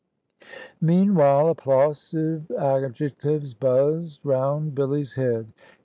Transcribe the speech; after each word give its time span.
Meanwhile 0.81 1.47
applausive 1.49 2.49
adjectives 2.57 3.53
buzzed 3.53 4.21
round 4.25 4.73
Billy's 4.73 5.13
head. 5.13 5.53